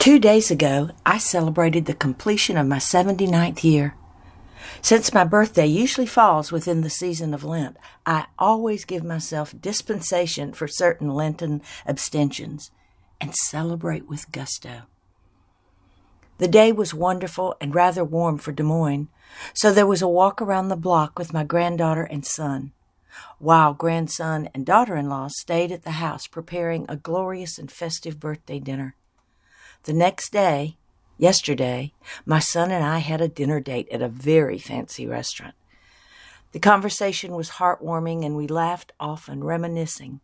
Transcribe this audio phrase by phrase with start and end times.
[0.00, 3.96] Two days ago, I celebrated the completion of my 79th year.
[4.80, 7.76] Since my birthday usually falls within the season of Lent,
[8.06, 12.70] I always give myself dispensation for certain Lenten abstentions
[13.20, 14.84] and celebrate with gusto.
[16.38, 19.08] The day was wonderful and rather warm for Des Moines,
[19.52, 22.72] so there was a walk around the block with my granddaughter and son,
[23.38, 28.18] while grandson and daughter in law stayed at the house preparing a glorious and festive
[28.18, 28.96] birthday dinner.
[29.84, 30.76] The next day,
[31.16, 31.92] yesterday,
[32.26, 35.54] my son and I had a dinner date at a very fancy restaurant.
[36.52, 40.20] The conversation was heartwarming and we laughed often, reminiscing,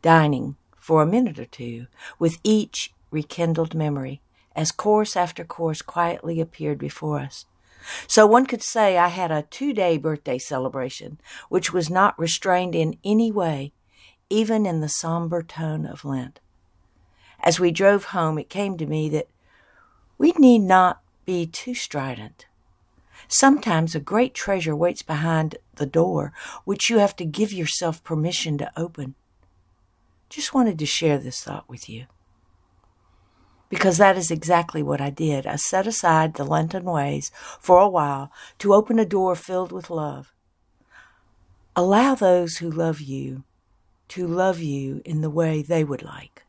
[0.00, 1.86] dining for a minute or two
[2.18, 4.20] with each rekindled memory
[4.54, 7.46] as course after course quietly appeared before us.
[8.06, 11.18] So one could say I had a two day birthday celebration,
[11.48, 13.72] which was not restrained in any way,
[14.30, 16.38] even in the somber tone of Lent.
[17.42, 19.28] As we drove home, it came to me that
[20.16, 22.46] we need not be too strident.
[23.26, 26.32] Sometimes a great treasure waits behind the door,
[26.64, 29.14] which you have to give yourself permission to open.
[30.28, 32.06] Just wanted to share this thought with you.
[33.68, 35.46] Because that is exactly what I did.
[35.46, 39.90] I set aside the Lenten ways for a while to open a door filled with
[39.90, 40.32] love.
[41.74, 43.44] Allow those who love you
[44.08, 46.44] to love you in the way they would like.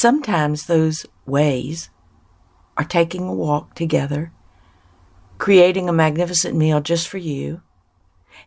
[0.00, 1.90] Sometimes those ways
[2.78, 4.32] are taking a walk together,
[5.36, 7.60] creating a magnificent meal just for you,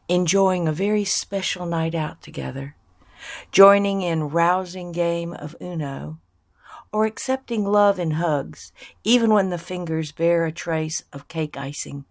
[0.09, 2.75] enjoying a very special night out together,
[3.51, 6.17] joining in rousing game of Uno,
[6.91, 8.71] or accepting love in hugs,
[9.03, 12.05] even when the fingers bear a trace of cake icing.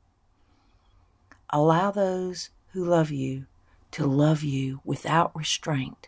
[1.51, 3.47] Allow those who love you
[3.91, 6.07] to love you without restraint,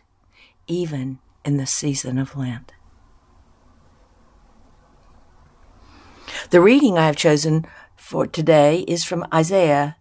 [0.67, 2.74] even in the season of Lent.
[6.55, 7.65] The reading I have chosen
[7.97, 9.97] for today is from Isaiah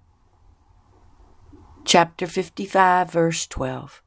[1.84, 4.00] chapter 55, verse 12.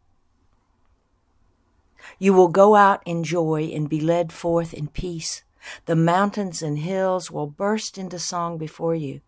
[2.18, 5.44] You will go out in joy and be led forth in peace.
[5.88, 9.19] The mountains and hills will burst into song before you,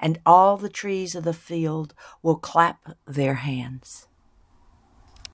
[0.00, 4.06] and all the trees of the field will clap their hands.